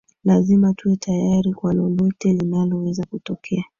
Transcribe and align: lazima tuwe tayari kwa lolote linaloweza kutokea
lazima 0.23 0.73
tuwe 0.73 0.95
tayari 0.95 1.53
kwa 1.53 1.73
lolote 1.73 2.33
linaloweza 2.33 3.05
kutokea 3.05 3.65